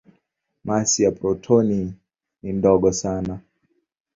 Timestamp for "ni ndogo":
2.43-2.91